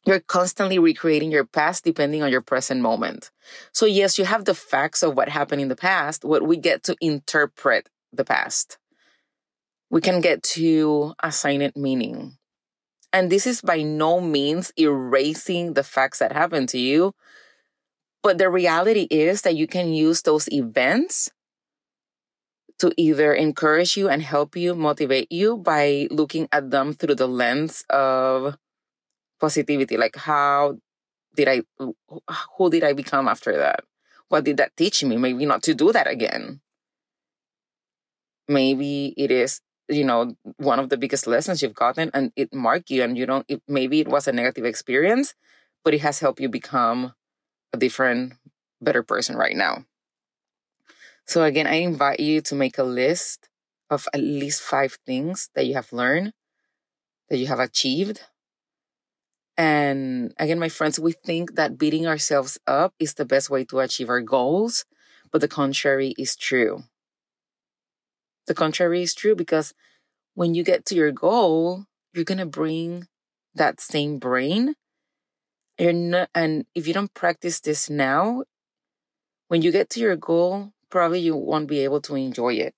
you're 0.05 0.19
constantly 0.19 0.79
recreating 0.79 1.31
your 1.31 1.45
past 1.45 1.83
depending 1.83 2.23
on 2.23 2.31
your 2.31 2.41
present 2.41 2.81
moment. 2.81 3.31
So, 3.73 3.85
yes, 3.85 4.17
you 4.17 4.25
have 4.25 4.45
the 4.45 4.55
facts 4.55 5.03
of 5.03 5.15
what 5.15 5.29
happened 5.29 5.61
in 5.61 5.67
the 5.67 5.75
past, 5.75 6.23
but 6.23 6.47
we 6.47 6.57
get 6.57 6.83
to 6.83 6.95
interpret 7.01 7.89
the 8.11 8.25
past. 8.25 8.77
We 9.91 10.01
can 10.01 10.21
get 10.21 10.41
to 10.55 11.13
assign 11.21 11.61
it 11.61 11.75
meaning. 11.75 12.37
And 13.11 13.31
this 13.31 13.45
is 13.45 13.61
by 13.61 13.81
no 13.81 14.21
means 14.21 14.71
erasing 14.77 15.73
the 15.73 15.83
facts 15.83 16.19
that 16.19 16.31
happened 16.31 16.69
to 16.69 16.79
you. 16.79 17.13
But 18.21 18.37
the 18.37 18.49
reality 18.49 19.07
is 19.09 19.41
that 19.41 19.55
you 19.55 19.67
can 19.67 19.93
use 19.93 20.21
those 20.21 20.51
events 20.51 21.29
to 22.79 22.93
either 22.97 23.33
encourage 23.33 23.97
you 23.97 24.09
and 24.09 24.21
help 24.21 24.55
you, 24.55 24.73
motivate 24.73 25.31
you 25.31 25.57
by 25.57 26.07
looking 26.11 26.47
at 26.51 26.71
them 26.71 26.93
through 26.93 27.15
the 27.15 27.27
lens 27.27 27.83
of 27.89 28.57
positivity. 29.39 29.97
Like, 29.97 30.15
how 30.15 30.77
did 31.35 31.47
I, 31.47 31.61
who 32.57 32.69
did 32.69 32.83
I 32.83 32.93
become 32.93 33.27
after 33.27 33.55
that? 33.57 33.83
What 34.29 34.43
did 34.45 34.57
that 34.57 34.75
teach 34.77 35.03
me? 35.03 35.17
Maybe 35.17 35.45
not 35.45 35.63
to 35.63 35.73
do 35.73 35.91
that 35.91 36.07
again. 36.07 36.61
Maybe 38.47 39.13
it 39.17 39.29
is, 39.29 39.61
you 39.87 40.05
know, 40.05 40.35
one 40.57 40.79
of 40.79 40.89
the 40.89 40.97
biggest 40.97 41.27
lessons 41.27 41.61
you've 41.61 41.73
gotten 41.73 42.11
and 42.13 42.31
it 42.35 42.53
marked 42.53 42.89
you 42.89 43.03
and 43.03 43.17
you 43.17 43.25
don't, 43.25 43.45
it, 43.47 43.61
maybe 43.67 43.99
it 43.99 44.07
was 44.07 44.27
a 44.27 44.31
negative 44.31 44.65
experience, 44.65 45.35
but 45.83 45.93
it 45.93 46.01
has 46.01 46.19
helped 46.19 46.39
you 46.39 46.49
become 46.49 47.13
a 47.73 47.77
different, 47.77 48.33
better 48.81 49.03
person 49.03 49.35
right 49.35 49.55
now. 49.55 49.85
So 51.29 51.43
again, 51.43 51.67
I 51.67 51.75
invite 51.75 52.19
you 52.19 52.41
to 52.41 52.55
make 52.55 52.77
a 52.77 52.83
list 52.83 53.47
of 53.89 54.07
at 54.13 54.19
least 54.19 54.61
five 54.61 54.97
things 55.05 55.49
that 55.53 55.65
you 55.65 55.75
have 55.75 55.93
learned, 55.93 56.33
that 57.29 57.37
you 57.37 57.47
have 57.47 57.59
achieved, 57.59 58.21
and 59.59 60.33
again, 60.37 60.57
my 60.57 60.69
friends, 60.69 61.01
we 61.01 61.11
think 61.11 61.55
that 61.55 61.77
beating 61.77 62.07
ourselves 62.07 62.57
up 62.65 62.93
is 62.97 63.15
the 63.15 63.25
best 63.25 63.49
way 63.49 63.65
to 63.65 63.81
achieve 63.81 64.07
our 64.07 64.21
goals, 64.21 64.85
but 65.33 65.41
the 65.41 65.49
contrary 65.49 66.15
is 66.17 66.37
true. 66.37 66.85
The 68.47 68.53
contrary 68.53 69.01
is 69.01 69.13
true 69.13 69.35
because 69.35 69.73
when 70.33 70.55
you 70.55 70.63
get 70.63 70.85
to 70.85 70.95
your 70.95 71.11
goal, 71.11 71.83
you're 72.13 72.23
going 72.23 72.37
to 72.37 72.45
bring 72.45 73.09
that 73.53 73.81
same 73.81 74.17
brain. 74.17 74.75
You're 75.77 75.91
not, 75.91 76.29
and 76.33 76.65
if 76.73 76.87
you 76.87 76.93
don't 76.93 77.13
practice 77.13 77.59
this 77.59 77.89
now, 77.89 78.45
when 79.49 79.61
you 79.61 79.73
get 79.73 79.89
to 79.89 79.99
your 79.99 80.15
goal, 80.15 80.71
probably 80.89 81.19
you 81.19 81.35
won't 81.35 81.67
be 81.67 81.79
able 81.79 82.01
to 82.01 82.15
enjoy 82.15 82.53
it. 82.53 82.73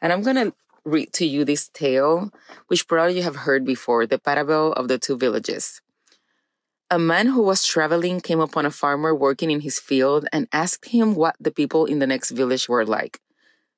And 0.00 0.12
I'm 0.12 0.22
going 0.22 0.36
to 0.36 0.54
read 0.84 1.12
to 1.14 1.26
you 1.26 1.44
this 1.44 1.68
tale, 1.68 2.30
which 2.66 2.88
probably 2.88 3.16
you 3.16 3.22
have 3.22 3.36
heard 3.36 3.64
before 3.64 4.06
the 4.06 4.18
parable 4.18 4.72
of 4.72 4.88
the 4.88 4.98
two 4.98 5.16
villages. 5.16 5.80
A 6.90 6.98
man 6.98 7.28
who 7.28 7.42
was 7.42 7.64
traveling 7.64 8.20
came 8.20 8.40
upon 8.40 8.66
a 8.66 8.70
farmer 8.70 9.14
working 9.14 9.50
in 9.50 9.60
his 9.60 9.78
field 9.78 10.26
and 10.32 10.48
asked 10.52 10.86
him 10.86 11.14
what 11.14 11.36
the 11.40 11.50
people 11.50 11.86
in 11.86 12.00
the 12.00 12.06
next 12.06 12.30
village 12.30 12.68
were 12.68 12.84
like. 12.84 13.20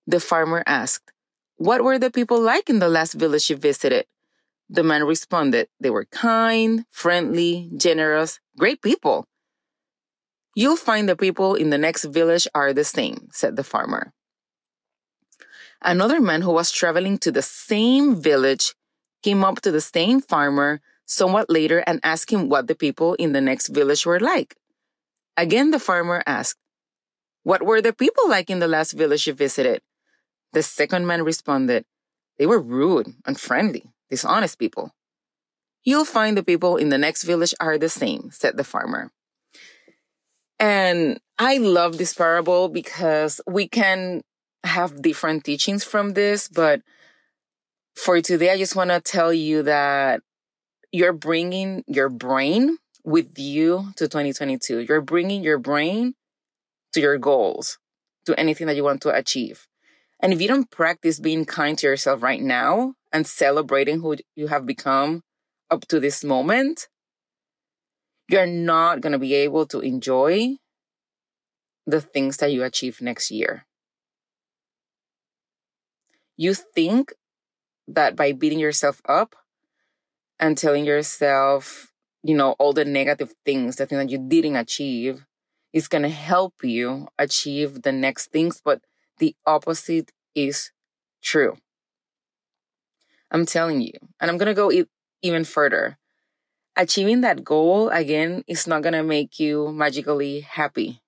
The 0.06 0.18
farmer 0.18 0.64
asked, 0.66 1.12
What 1.56 1.84
were 1.84 1.98
the 1.98 2.10
people 2.10 2.40
like 2.40 2.68
in 2.68 2.80
the 2.80 2.88
last 2.88 3.14
village 3.14 3.50
you 3.50 3.56
visited? 3.56 4.06
The 4.68 4.82
man 4.82 5.04
responded, 5.04 5.68
They 5.78 5.90
were 5.90 6.06
kind, 6.06 6.86
friendly, 6.90 7.70
generous, 7.76 8.40
great 8.58 8.82
people. 8.82 9.26
You'll 10.54 10.76
find 10.76 11.08
the 11.08 11.16
people 11.16 11.54
in 11.54 11.70
the 11.70 11.78
next 11.78 12.04
village 12.04 12.46
are 12.54 12.72
the 12.72 12.84
same, 12.84 13.28
said 13.32 13.56
the 13.56 13.64
farmer. 13.64 14.12
Another 15.82 16.20
man 16.20 16.42
who 16.42 16.52
was 16.52 16.70
traveling 16.70 17.18
to 17.18 17.32
the 17.32 17.42
same 17.42 18.20
village 18.20 18.74
came 19.22 19.44
up 19.44 19.60
to 19.62 19.70
the 19.70 19.80
same 19.80 20.20
farmer 20.20 20.80
somewhat 21.06 21.50
later 21.50 21.82
and 21.86 22.00
asked 22.02 22.30
him 22.30 22.48
what 22.48 22.68
the 22.68 22.74
people 22.74 23.14
in 23.14 23.32
the 23.32 23.40
next 23.40 23.68
village 23.68 24.06
were 24.06 24.20
like. 24.20 24.56
Again, 25.36 25.72
the 25.72 25.80
farmer 25.80 26.22
asked, 26.26 26.58
What 27.42 27.62
were 27.62 27.82
the 27.82 27.92
people 27.92 28.28
like 28.28 28.48
in 28.48 28.60
the 28.60 28.68
last 28.68 28.92
village 28.92 29.26
you 29.26 29.32
visited? 29.32 29.82
The 30.52 30.62
second 30.62 31.06
man 31.06 31.24
responded, 31.24 31.84
They 32.38 32.46
were 32.46 32.60
rude, 32.60 33.14
unfriendly, 33.26 33.90
dishonest 34.08 34.58
people. 34.58 34.92
You'll 35.82 36.06
find 36.06 36.36
the 36.36 36.44
people 36.44 36.76
in 36.76 36.88
the 36.88 36.98
next 36.98 37.24
village 37.24 37.54
are 37.60 37.76
the 37.76 37.88
same, 37.88 38.30
said 38.30 38.56
the 38.56 38.64
farmer. 38.64 39.10
And 40.58 41.18
I 41.38 41.58
love 41.58 41.98
this 41.98 42.14
parable 42.14 42.68
because 42.68 43.40
we 43.46 43.68
can 43.68 44.22
have 44.62 45.02
different 45.02 45.44
teachings 45.44 45.84
from 45.84 46.14
this, 46.14 46.48
but 46.48 46.82
for 47.94 48.20
today, 48.20 48.50
I 48.50 48.58
just 48.58 48.76
want 48.76 48.90
to 48.90 49.00
tell 49.00 49.32
you 49.32 49.62
that 49.62 50.20
you're 50.92 51.12
bringing 51.12 51.84
your 51.86 52.08
brain 52.08 52.78
with 53.04 53.38
you 53.38 53.92
to 53.96 54.08
2022. 54.08 54.80
You're 54.80 55.00
bringing 55.00 55.42
your 55.44 55.58
brain 55.58 56.14
to 56.92 57.00
your 57.00 57.18
goals, 57.18 57.78
to 58.26 58.38
anything 58.38 58.66
that 58.66 58.76
you 58.76 58.84
want 58.84 59.02
to 59.02 59.14
achieve. 59.14 59.66
And 60.20 60.32
if 60.32 60.40
you 60.40 60.48
don't 60.48 60.70
practice 60.70 61.20
being 61.20 61.44
kind 61.44 61.76
to 61.78 61.86
yourself 61.86 62.22
right 62.22 62.40
now 62.40 62.94
and 63.12 63.26
celebrating 63.26 64.00
who 64.00 64.16
you 64.34 64.46
have 64.46 64.64
become 64.64 65.22
up 65.70 65.86
to 65.88 66.00
this 66.00 66.24
moment, 66.24 66.88
you're 68.28 68.46
not 68.46 69.00
going 69.00 69.12
to 69.12 69.18
be 69.18 69.34
able 69.34 69.66
to 69.66 69.80
enjoy 69.80 70.56
the 71.86 72.00
things 72.00 72.38
that 72.38 72.52
you 72.52 72.64
achieve 72.64 73.00
next 73.00 73.30
year 73.30 73.66
you 76.36 76.54
think 76.54 77.12
that 77.86 78.16
by 78.16 78.32
beating 78.32 78.58
yourself 78.58 79.00
up 79.08 79.36
and 80.40 80.58
telling 80.58 80.84
yourself, 80.84 81.92
you 82.22 82.34
know, 82.34 82.52
all 82.58 82.72
the 82.72 82.84
negative 82.84 83.34
things, 83.44 83.76
the 83.76 83.86
thing 83.86 83.98
that 83.98 84.10
you 84.10 84.18
didn't 84.18 84.56
achieve, 84.56 85.26
is 85.72 85.88
going 85.88 86.02
to 86.02 86.08
help 86.08 86.54
you 86.62 87.08
achieve 87.18 87.82
the 87.82 87.92
next 87.92 88.30
things. 88.30 88.60
But 88.64 88.80
the 89.18 89.36
opposite 89.46 90.12
is 90.34 90.72
true. 91.22 91.56
I'm 93.30 93.46
telling 93.46 93.80
you. 93.80 93.92
And 94.20 94.30
I'm 94.30 94.38
going 94.38 94.46
to 94.46 94.54
go 94.54 94.70
even 95.22 95.44
further. 95.44 95.98
Achieving 96.76 97.20
that 97.20 97.44
goal, 97.44 97.88
again, 97.90 98.42
is 98.46 98.66
not 98.66 98.82
going 98.82 98.94
to 98.94 99.02
make 99.02 99.38
you 99.38 99.72
magically 99.72 100.40
happy. 100.40 101.00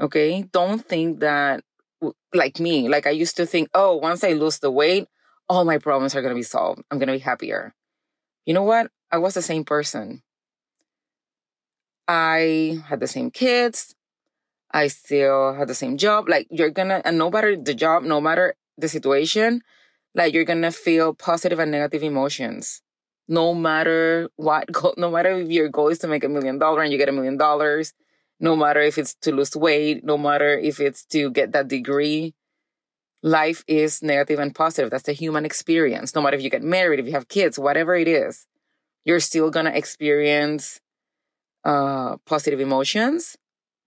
Okay? 0.00 0.42
Don't 0.52 0.84
think 0.84 1.20
that 1.20 1.62
like 2.32 2.60
me, 2.60 2.88
like 2.88 3.06
I 3.06 3.10
used 3.10 3.36
to 3.36 3.46
think, 3.46 3.68
oh, 3.74 3.96
once 3.96 4.24
I 4.24 4.32
lose 4.32 4.58
the 4.58 4.70
weight, 4.70 5.08
all 5.48 5.64
my 5.64 5.78
problems 5.78 6.14
are 6.14 6.22
going 6.22 6.34
to 6.34 6.38
be 6.38 6.42
solved. 6.42 6.82
I'm 6.90 6.98
going 6.98 7.08
to 7.08 7.14
be 7.14 7.18
happier. 7.18 7.74
You 8.46 8.54
know 8.54 8.62
what? 8.62 8.90
I 9.10 9.18
was 9.18 9.34
the 9.34 9.42
same 9.42 9.64
person. 9.64 10.22
I 12.08 12.78
had 12.86 13.00
the 13.00 13.06
same 13.06 13.30
kids. 13.30 13.94
I 14.70 14.88
still 14.88 15.54
had 15.54 15.68
the 15.68 15.74
same 15.74 15.96
job. 15.96 16.28
Like 16.28 16.46
you're 16.50 16.70
gonna, 16.70 17.02
and 17.04 17.18
no 17.18 17.30
matter 17.30 17.56
the 17.56 17.74
job, 17.74 18.02
no 18.02 18.20
matter 18.20 18.54
the 18.76 18.88
situation, 18.88 19.62
like 20.14 20.34
you're 20.34 20.44
gonna 20.44 20.72
feel 20.72 21.14
positive 21.14 21.58
and 21.58 21.70
negative 21.70 22.02
emotions. 22.02 22.82
No 23.28 23.54
matter 23.54 24.28
what, 24.36 24.70
goal, 24.72 24.94
no 24.96 25.10
matter 25.10 25.30
if 25.40 25.50
your 25.50 25.68
goal 25.68 25.88
is 25.88 25.98
to 26.00 26.08
make 26.08 26.24
a 26.24 26.28
million 26.28 26.58
dollars 26.58 26.84
and 26.84 26.92
you 26.92 26.98
get 26.98 27.08
a 27.08 27.12
million 27.12 27.36
dollars, 27.36 27.92
no 28.38 28.54
matter 28.54 28.80
if 28.80 28.98
it's 28.98 29.14
to 29.22 29.32
lose 29.32 29.56
weight, 29.56 30.04
no 30.04 30.18
matter 30.18 30.58
if 30.58 30.80
it's 30.80 31.04
to 31.06 31.30
get 31.30 31.52
that 31.52 31.68
degree. 31.68 32.34
Life 33.22 33.64
is 33.66 34.02
negative 34.02 34.38
and 34.38 34.54
positive. 34.54 34.90
That's 34.90 35.04
the 35.04 35.12
human 35.12 35.44
experience. 35.44 36.14
No 36.14 36.20
matter 36.22 36.36
if 36.36 36.42
you 36.42 36.50
get 36.50 36.62
married, 36.62 37.00
if 37.00 37.06
you 37.06 37.12
have 37.12 37.28
kids, 37.28 37.58
whatever 37.58 37.96
it 37.96 38.06
is, 38.06 38.46
you're 39.04 39.20
still 39.20 39.50
to 39.66 39.76
experience 39.76 40.80
uh, 41.64 42.16
positive 42.26 42.60
emotions. 42.60 43.36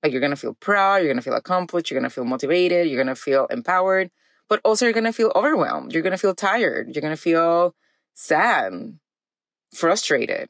Like 0.03 0.11
you're 0.11 0.21
to 0.31 0.35
feel 0.35 0.55
proud, 0.55 1.03
you're 1.03 1.13
to 1.13 1.21
feel 1.21 1.35
accomplished, 1.35 1.91
you're 1.91 2.01
to 2.01 2.09
feel 2.09 2.25
motivated, 2.25 2.87
you're 2.87 3.03
to 3.03 3.15
feel 3.15 3.45
empowered, 3.47 4.11
but 4.47 4.59
also 4.63 4.85
you're 4.85 4.93
to 5.05 5.13
feel 5.13 5.31
overwhelmed. 5.35 5.93
You're 5.93 6.03
to 6.03 6.17
feel 6.17 6.35
tired. 6.35 6.93
You're 6.93 7.01
to 7.01 7.15
feel 7.15 7.75
sad, 8.13 8.97
frustrated. 9.73 10.49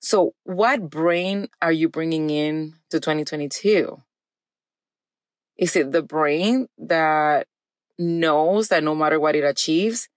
So, 0.00 0.34
what 0.44 0.90
brain 0.90 1.48
are 1.60 1.72
you 1.72 1.88
bringing 1.88 2.30
in 2.30 2.74
to 2.90 2.98
2022? 2.98 4.02
Is 5.56 5.76
it 5.76 5.92
the 5.92 6.02
brain 6.02 6.66
that 6.76 7.46
knows 7.98 8.68
that 8.68 8.82
no 8.82 8.94
matter 8.94 9.20
what 9.20 9.36
it 9.36 9.44
achieves, 9.44 10.08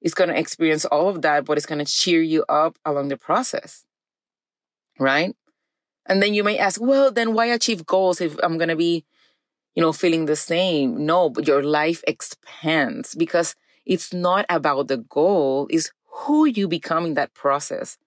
it's 0.00 0.14
going 0.14 0.30
to 0.30 0.38
experience 0.38 0.84
all 0.86 1.08
of 1.08 1.22
that, 1.22 1.44
but 1.44 1.58
it's 1.58 1.66
going 1.66 1.84
to 1.84 1.92
cheer 1.92 2.22
you 2.22 2.44
up 2.48 2.78
along 2.84 3.08
the 3.08 3.16
process? 3.18 3.84
Right? 4.98 5.36
And 6.06 6.22
then 6.22 6.32
you 6.34 6.44
may 6.44 6.58
ask, 6.58 6.80
well, 6.80 7.10
then 7.10 7.34
why 7.34 7.46
achieve 7.46 7.84
goals 7.84 8.20
if 8.20 8.36
I'm 8.42 8.56
going 8.56 8.68
to 8.68 8.76
be, 8.76 9.04
you 9.74 9.82
know, 9.82 9.92
feeling 9.92 10.26
the 10.26 10.36
same? 10.36 11.04
No, 11.04 11.28
but 11.28 11.46
your 11.46 11.62
life 11.62 12.02
expands 12.06 13.14
because 13.14 13.54
it's 13.84 14.14
not 14.14 14.46
about 14.48 14.88
the 14.88 14.98
goal, 14.98 15.66
it's 15.70 15.90
who 16.24 16.46
you 16.46 16.66
become 16.68 17.06
in 17.06 17.14
that 17.14 17.34
process. 17.34 17.98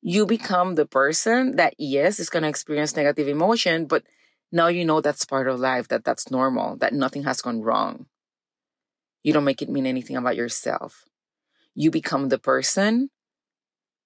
You 0.00 0.26
become 0.26 0.74
the 0.74 0.86
person 0.86 1.56
that 1.56 1.74
yes 1.78 2.18
is 2.18 2.30
going 2.30 2.44
to 2.44 2.48
experience 2.48 2.96
negative 2.96 3.28
emotion 3.28 3.86
but 3.86 4.04
now 4.50 4.68
you 4.68 4.84
know 4.84 5.00
that's 5.00 5.24
part 5.26 5.48
of 5.48 5.60
life 5.60 5.88
that 5.88 6.04
that's 6.04 6.30
normal 6.30 6.76
that 6.76 6.94
nothing 6.94 7.24
has 7.24 7.42
gone 7.42 7.62
wrong. 7.62 8.06
You 9.22 9.32
don't 9.32 9.44
make 9.44 9.60
it 9.60 9.68
mean 9.68 9.86
anything 9.86 10.16
about 10.16 10.36
yourself. 10.36 11.04
You 11.74 11.90
become 11.90 12.28
the 12.28 12.38
person 12.38 13.10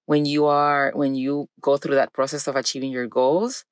when 0.05 0.25
you 0.25 0.45
are 0.45 0.91
when 0.95 1.15
you 1.15 1.47
go 1.61 1.77
through 1.77 1.95
that 1.95 2.13
process 2.13 2.47
of 2.47 2.55
achieving 2.55 2.91
your 2.91 3.07
goals 3.07 3.65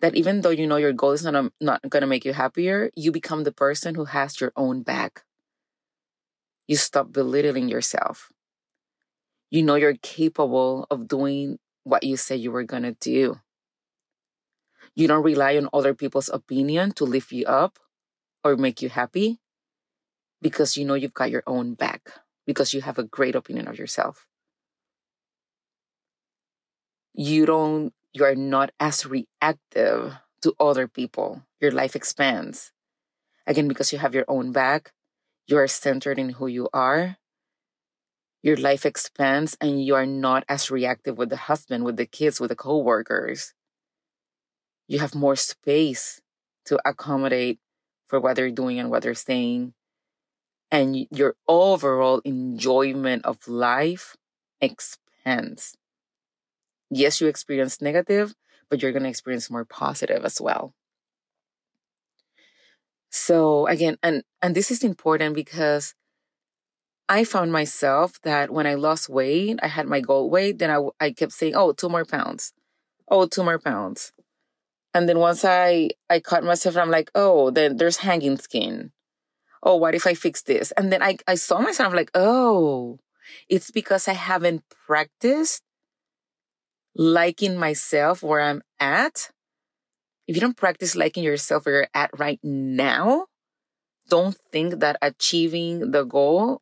that 0.00 0.14
even 0.14 0.42
though 0.42 0.50
you 0.50 0.66
know 0.66 0.76
your 0.76 0.92
goal 0.92 1.12
is 1.12 1.24
not, 1.24 1.34
um, 1.34 1.52
not 1.60 1.80
going 1.88 2.02
to 2.02 2.06
make 2.06 2.24
you 2.24 2.32
happier 2.32 2.90
you 2.94 3.10
become 3.10 3.44
the 3.44 3.52
person 3.52 3.94
who 3.94 4.04
has 4.04 4.40
your 4.40 4.52
own 4.56 4.82
back 4.82 5.24
you 6.68 6.76
stop 6.76 7.12
belittling 7.12 7.68
yourself 7.68 8.30
you 9.50 9.62
know 9.62 9.74
you're 9.74 9.96
capable 10.02 10.86
of 10.90 11.08
doing 11.08 11.58
what 11.84 12.04
you 12.04 12.16
said 12.16 12.40
you 12.40 12.52
were 12.52 12.64
going 12.64 12.82
to 12.82 12.92
do. 12.92 13.40
You 14.94 15.08
don't 15.08 15.24
rely 15.24 15.56
on 15.56 15.68
other 15.72 15.94
people's 15.94 16.28
opinion 16.28 16.92
to 16.92 17.04
lift 17.04 17.32
you 17.32 17.46
up 17.46 17.78
or 18.44 18.56
make 18.56 18.82
you 18.82 18.88
happy 18.88 19.38
because 20.42 20.76
you 20.76 20.84
know 20.84 20.94
you've 20.94 21.14
got 21.14 21.30
your 21.30 21.42
own 21.46 21.74
back, 21.74 22.10
because 22.46 22.72
you 22.72 22.82
have 22.82 22.98
a 22.98 23.02
great 23.02 23.34
opinion 23.34 23.66
of 23.66 23.78
yourself. 23.78 24.26
You 27.14 27.46
don't, 27.46 27.92
you 28.12 28.24
are 28.24 28.36
not 28.36 28.70
as 28.78 29.04
reactive 29.04 30.14
to 30.42 30.54
other 30.60 30.86
people. 30.86 31.42
Your 31.60 31.72
life 31.72 31.96
expands. 31.96 32.70
Again, 33.46 33.66
because 33.66 33.92
you 33.92 33.98
have 33.98 34.14
your 34.14 34.26
own 34.28 34.52
back, 34.52 34.92
you 35.48 35.56
are 35.58 35.66
centered 35.66 36.18
in 36.18 36.30
who 36.30 36.46
you 36.46 36.68
are, 36.72 37.16
your 38.42 38.56
life 38.56 38.86
expands 38.86 39.56
and 39.60 39.84
you 39.84 39.94
are 39.94 40.06
not 40.06 40.44
as 40.48 40.70
reactive 40.70 41.18
with 41.18 41.30
the 41.30 41.36
husband, 41.36 41.84
with 41.84 41.96
the 41.96 42.06
kids, 42.06 42.40
with 42.40 42.50
the 42.50 42.56
coworkers. 42.56 43.54
You 44.86 44.98
have 45.00 45.14
more 45.14 45.36
space 45.36 46.20
to 46.66 46.78
accommodate 46.84 47.58
for 48.06 48.20
what 48.20 48.36
they're 48.36 48.50
doing 48.50 48.78
and 48.78 48.90
what 48.90 49.02
they're 49.02 49.14
saying. 49.14 49.74
And 50.70 51.06
your 51.10 51.36
overall 51.48 52.20
enjoyment 52.24 53.24
of 53.24 53.48
life 53.48 54.16
expands. 54.60 55.76
Yes, 56.90 57.20
you 57.20 57.26
experience 57.28 57.80
negative, 57.80 58.34
but 58.70 58.82
you're 58.82 58.92
going 58.92 59.02
to 59.04 59.08
experience 59.08 59.50
more 59.50 59.64
positive 59.64 60.24
as 60.24 60.40
well. 60.40 60.74
So 63.10 63.66
again, 63.66 63.96
and, 64.02 64.22
and 64.42 64.54
this 64.54 64.70
is 64.70 64.84
important 64.84 65.34
because 65.34 65.94
I 67.08 67.24
found 67.24 67.52
myself 67.52 68.20
that 68.22 68.50
when 68.50 68.66
I 68.66 68.74
lost 68.74 69.08
weight, 69.08 69.58
I 69.62 69.68
had 69.68 69.86
my 69.86 70.00
goal 70.00 70.28
weight, 70.28 70.58
then 70.58 70.70
I, 70.70 70.80
I 71.00 71.10
kept 71.12 71.32
saying, 71.32 71.54
oh, 71.56 71.72
two 71.72 71.88
more 71.88 72.04
pounds. 72.04 72.52
Oh, 73.10 73.26
two 73.26 73.42
more 73.42 73.58
pounds. 73.58 74.12
And 74.92 75.08
then 75.08 75.18
once 75.18 75.44
I, 75.44 75.90
I 76.10 76.20
caught 76.20 76.44
myself, 76.44 76.76
I'm 76.76 76.90
like, 76.90 77.10
oh, 77.14 77.50
then 77.50 77.76
there's 77.76 77.98
hanging 77.98 78.36
skin. 78.36 78.92
Oh, 79.62 79.76
what 79.76 79.94
if 79.94 80.06
I 80.06 80.14
fix 80.14 80.42
this? 80.42 80.72
And 80.72 80.92
then 80.92 81.02
I, 81.02 81.16
I 81.26 81.36
saw 81.36 81.60
myself 81.60 81.94
like, 81.94 82.10
oh, 82.14 82.98
it's 83.48 83.70
because 83.70 84.06
I 84.06 84.12
haven't 84.12 84.62
practiced 84.86 85.62
liking 86.94 87.56
myself 87.56 88.22
where 88.22 88.40
I'm 88.40 88.62
at. 88.80 89.30
If 90.28 90.36
you 90.36 90.42
don't 90.42 90.56
practice 90.56 90.94
liking 90.94 91.24
yourself 91.24 91.64
where 91.64 91.74
you're 91.74 91.88
at 91.94 92.10
right 92.18 92.38
now, 92.42 93.26
don't 94.10 94.36
think 94.52 94.80
that 94.80 94.98
achieving 95.00 95.90
the 95.90 96.04
goal 96.04 96.60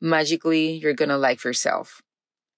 magically 0.00 0.72
you're 0.72 0.92
gonna 0.92 1.16
like 1.16 1.42
yourself. 1.42 2.02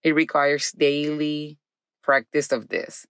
It 0.03 0.15
requires 0.15 0.73
daily 0.73 1.59
practice 2.03 2.51
of 2.51 2.69
this. 2.69 3.07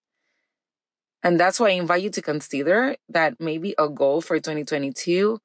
And 1.23 1.41
that's 1.41 1.59
why 1.59 1.69
I 1.69 1.81
invite 1.81 2.03
you 2.03 2.11
to 2.11 2.21
consider 2.21 2.97
that 3.09 3.41
maybe 3.41 3.75
a 3.79 3.89
goal 3.89 4.21
for 4.21 4.39
2022 4.39 5.39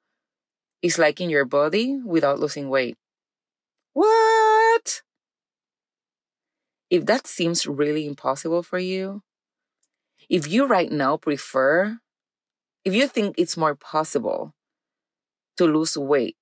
is 0.82 0.98
liking 0.98 1.30
your 1.30 1.46
body 1.46 1.98
without 2.04 2.38
losing 2.38 2.68
weight. 2.68 2.96
What? 3.94 5.00
If 6.90 7.06
that 7.06 7.26
seems 7.26 7.66
really 7.66 8.06
impossible 8.06 8.62
for 8.62 8.78
you, 8.78 9.22
if 10.30 10.48
you 10.48 10.66
right 10.66 10.90
now 10.90 11.16
prefer, 11.16 11.98
if 12.84 12.94
you 12.94 13.08
think 13.08 13.34
it's 13.36 13.56
more 13.56 13.74
possible 13.74 14.54
to 15.56 15.64
lose 15.66 15.96
weight 15.96 16.36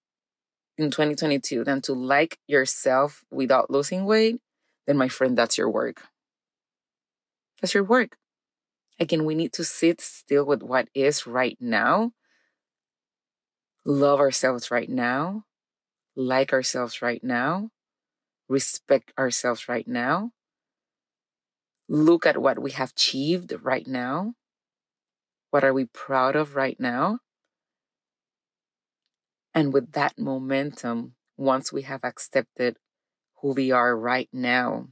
in 0.76 0.90
2022 0.90 1.64
than 1.64 1.80
to 1.82 1.92
like 1.94 2.38
yourself 2.46 3.24
without 3.30 3.70
losing 3.70 4.04
weight, 4.04 4.40
then 4.86 4.96
my 4.96 5.08
friend, 5.08 5.36
that's 5.36 5.58
your 5.58 5.70
work. 5.70 6.02
That's 7.60 7.74
your 7.74 7.84
work. 7.84 8.16
Again, 9.00 9.24
we 9.24 9.34
need 9.34 9.52
to 9.54 9.64
sit 9.64 10.00
still 10.00 10.44
with 10.44 10.62
what 10.62 10.88
is 10.94 11.26
right 11.26 11.56
now, 11.60 12.12
love 13.84 14.20
ourselves 14.20 14.70
right 14.70 14.88
now, 14.88 15.44
like 16.16 16.52
ourselves 16.52 17.02
right 17.02 17.22
now, 17.24 17.70
respect 18.48 19.12
ourselves 19.18 19.68
right 19.68 19.88
now, 19.88 20.32
look 21.88 22.26
at 22.26 22.38
what 22.38 22.58
we 22.58 22.72
have 22.72 22.90
achieved 22.90 23.54
right 23.62 23.86
now. 23.86 24.34
What 25.50 25.64
are 25.64 25.72
we 25.72 25.86
proud 25.86 26.36
of 26.36 26.54
right 26.54 26.78
now? 26.78 27.20
And 29.54 29.72
with 29.72 29.92
that 29.92 30.18
momentum, 30.18 31.14
once 31.36 31.72
we 31.72 31.82
have 31.82 32.04
accepted 32.04 32.76
who 33.40 33.54
we 33.54 33.70
are 33.70 33.96
right 33.96 34.28
now, 34.32 34.88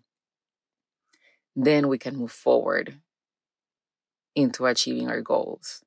then 1.54 1.88
we 1.88 1.98
can 1.98 2.16
move 2.16 2.32
forward 2.32 3.00
into 4.34 4.66
achieving 4.66 5.08
our 5.08 5.20
goals. 5.20 5.82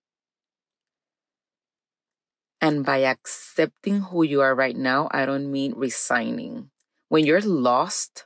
And 2.62 2.86
by 2.86 3.04
accepting 3.04 4.02
who 4.02 4.24
you 4.24 4.41
are 4.41 4.54
right 4.54 4.76
now, 4.76 5.08
I 5.12 5.26
don't 5.26 5.52
mean 5.52 5.74
resigning. 5.76 6.72
When 7.08 7.26
you're 7.26 7.41
lost, 7.41 8.26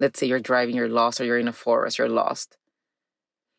let's 0.00 0.18
say 0.18 0.26
you're 0.26 0.40
driving, 0.40 0.74
you're 0.74 0.88
lost, 0.88 1.20
or 1.20 1.24
you're 1.24 1.38
in 1.38 1.48
a 1.48 1.52
forest, 1.52 1.98
you're 1.98 2.08
lost. 2.08 2.56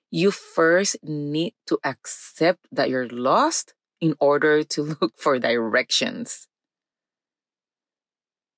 You 0.09 0.31
first 0.31 0.97
need 1.03 1.53
to 1.67 1.79
accept 1.85 2.67
that 2.71 2.89
you're 2.89 3.07
lost 3.07 3.73
in 4.01 4.15
order 4.19 4.63
to 4.63 4.81
look 5.01 5.13
for 5.15 5.39
directions. 5.39 6.47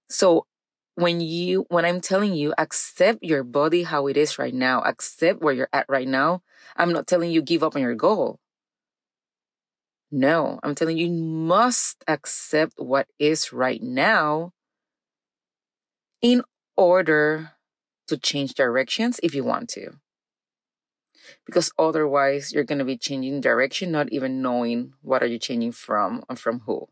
So 0.10 0.46
when 0.96 1.22
you 1.22 1.65
when 1.69 1.86
I'm 1.86 2.02
telling 2.02 2.34
you 2.36 2.54
accept 2.58 3.24
your 3.24 3.43
body 3.43 3.84
how 3.84 4.08
it 4.08 4.17
is 4.17 4.39
right 4.39 4.54
now, 4.54 4.82
accept 4.82 5.41
where 5.41 5.54
you're 5.54 5.69
at 5.74 5.86
right 5.89 6.08
now, 6.08 6.41
I'm 6.78 6.93
not 6.93 7.08
telling 7.08 7.32
you 7.32 7.41
give 7.41 7.63
up 7.63 7.76
on 7.76 7.82
your 7.82 7.96
goal. 7.96 8.39
No, 10.12 10.60
I'm 10.62 10.76
telling 10.76 10.98
you, 10.98 11.08
you 11.08 11.12
must 11.12 12.04
accept 12.08 12.74
what 12.78 13.08
is 13.17 13.52
right 13.52 13.82
now 13.82 14.54
in 16.22 16.43
order 16.78 17.54
to 18.08 18.18
change 18.18 18.54
directions 18.54 19.20
if 19.24 19.34
you 19.34 19.44
want 19.44 19.70
to. 19.70 19.94
Because 21.46 21.72
otherwise 21.80 22.52
you're 22.52 22.63
going 22.63 22.80
to 22.80 22.86
be 22.86 22.98
changing 22.98 23.42
direction 23.42 23.92
not 23.92 24.12
even 24.12 24.42
knowing 24.42 24.94
what 25.02 25.24
are 25.24 25.28
you 25.28 25.39
changing 25.39 25.72
from 25.72 26.24
and 26.30 26.39
from 26.39 26.62
who. 26.66 26.88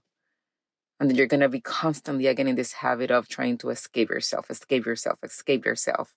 And 1.00 1.10
then 1.10 1.18
you're 1.18 1.28
going 1.28 1.42
to 1.42 1.50
be 1.50 1.62
constantly 1.62 2.28
again 2.28 2.48
in 2.48 2.56
this 2.56 2.74
habit 2.74 3.12
of 3.12 3.28
trying 3.28 3.58
to 3.60 3.70
escape 3.70 4.10
yourself 4.10 4.50
escape 4.50 4.86
yourself 4.86 5.20
escape 5.24 5.66
yourself. 5.66 6.14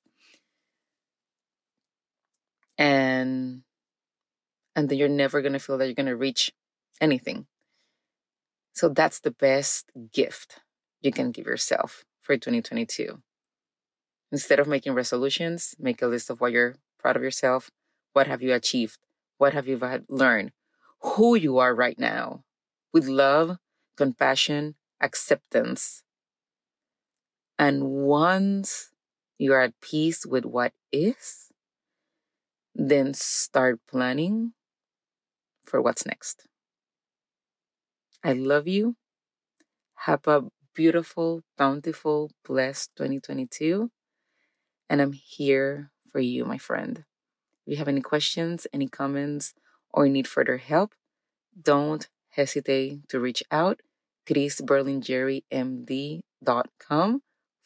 And 2.77 3.63
and 4.77 4.89
then 4.89 4.99
you're 4.99 5.09
never 5.09 5.41
going 5.41 5.53
to 5.53 5.59
feel 5.59 5.79
that 5.79 5.87
you're 5.87 5.95
going 5.95 6.07
to 6.07 6.17
reach 6.17 6.53
anything. 7.01 7.47
So 8.75 8.89
that's 8.89 9.21
the 9.21 9.31
best 9.31 9.91
gift 10.13 10.61
you 11.01 11.13
can 11.13 11.31
give 11.31 11.47
yourself 11.47 12.05
for 12.21 12.37
2022 12.37 13.23
instead 14.35 14.59
of 14.61 14.67
making 14.75 14.95
resolutions 15.03 15.75
make 15.79 16.03
a 16.03 16.11
list 16.15 16.29
of 16.31 16.41
what 16.41 16.53
you're 16.53 16.75
proud 17.01 17.17
of 17.17 17.23
yourself 17.29 17.71
what 18.15 18.29
have 18.29 18.41
you 18.41 18.55
achieved? 18.55 18.99
What 19.39 19.53
have 19.53 19.67
you 19.69 19.77
learned? 20.09 20.53
Who 21.03 21.35
you 21.35 21.59
are 21.59 21.75
right 21.75 21.99
now 21.99 22.45
with 22.93 23.07
love, 23.07 23.59
compassion, 23.97 24.77
acceptance. 25.01 26.05
And 27.59 27.91
once 27.91 28.91
you're 29.37 29.61
at 29.61 29.81
peace 29.81 30.25
with 30.25 30.45
what 30.45 30.73
is, 30.93 31.51
then 32.75 33.15
start 33.15 33.81
planning 33.91 34.53
for 35.67 35.83
what's 35.83 36.07
next. 36.07 36.47
I 38.23 38.33
love 38.33 38.69
you. 38.69 38.95
Have 40.07 40.27
a 40.29 40.45
beautiful, 40.73 41.43
bountiful, 41.59 42.31
blessed 42.47 42.91
2022. 42.97 43.91
And 44.95 45.03
I'm 45.03 45.13
here 45.13 45.91
for 46.13 46.21
you, 46.21 46.45
my 46.45 46.57
friend. 46.57 47.03
If 47.67 47.73
you 47.73 47.77
have 47.79 47.89
any 47.89 48.01
questions, 48.01 48.69
any 48.73 48.87
comments, 48.87 49.53
or 49.93 50.07
need 50.07 50.29
further 50.29 50.59
help, 50.59 50.95
don't 51.61 52.09
hesitate 52.31 53.09
to 53.09 53.19
reach 53.19 53.43
out. 53.51 53.83
chrisberlingerrymd.com 54.25 57.23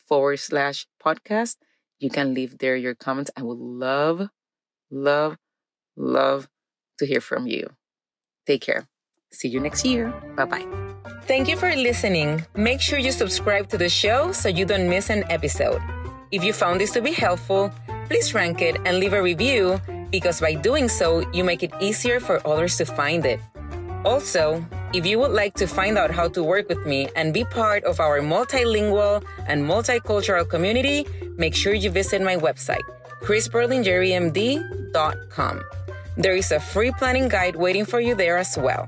forward 0.09 0.39
slash 0.39 0.87
podcast. 1.05 1.57
You 1.99 2.09
can 2.09 2.33
leave 2.33 2.57
there 2.57 2.77
your 2.77 2.95
comments. 2.95 3.31
I 3.37 3.43
would 3.43 3.59
love, 3.59 4.31
love, 4.91 5.37
love 5.99 6.49
to 6.99 7.05
hear 7.05 7.21
from 7.21 7.47
you. 7.47 7.69
Take 8.47 8.63
care. 8.63 8.89
See 9.33 9.49
you 9.49 9.61
next 9.61 9.85
year. 9.85 10.15
Bye 10.35 10.47
bye. 10.47 10.67
Thank 11.25 11.47
you 11.47 11.59
for 11.59 11.77
listening. 11.77 12.47
Make 12.57 12.81
sure 12.81 12.99
you 12.99 13.13
subscribe 13.13 13.69
to 13.69 13.77
the 13.77 13.91
show 13.91 14.33
so 14.33 14.49
you 14.49 14.65
don't 14.65 14.89
miss 14.89 15.11
an 15.11 15.25
episode. 15.29 15.83
If 16.31 16.45
you 16.45 16.53
found 16.53 16.79
this 16.81 16.93
to 16.93 17.01
be 17.01 17.13
helpful, 17.13 17.73
please 18.07 18.35
rank 18.35 18.61
it 18.61 18.77
and 18.85 18.99
leave 18.99 19.15
a 19.15 19.23
review 19.23 19.81
because 20.11 20.41
by 20.41 20.55
doing 20.55 20.89
so, 20.89 21.21
you 21.33 21.43
make 21.43 21.63
it 21.63 21.73
easier 21.81 22.21
for 22.21 22.47
others 22.47 22.77
to 22.77 22.85
find 22.85 23.25
it. 23.25 23.41
Also, 24.05 24.63
if 24.93 25.07
you 25.07 25.19
would 25.19 25.33
like 25.33 25.55
to 25.55 25.67
find 25.67 25.97
out 25.97 26.11
how 26.11 26.29
to 26.29 26.43
work 26.43 26.69
with 26.69 26.85
me 26.87 27.09
and 27.17 27.33
be 27.33 27.45
part 27.45 27.83
of 27.85 27.99
our 28.01 28.21
multilingual 28.21 29.25
and 29.47 29.65
multicultural 29.65 30.47
community, 30.49 31.07
make 31.37 31.55
sure 31.55 31.73
you 31.73 31.91
visit 31.91 32.21
my 32.23 32.37
website, 32.37 32.85
chrisberlingerrymd.com. 33.23 35.63
There 36.17 36.37
is 36.37 36.53
a 36.53 36.61
free 36.61 36.93
planning 36.93 37.29
guide 37.29 37.57
waiting 37.57 37.85
for 37.85 38.01
you 38.01 38.15
there 38.15 38.37
as 38.37 38.57
well. 38.59 38.87